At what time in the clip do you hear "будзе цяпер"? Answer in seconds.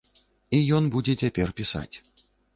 0.95-1.55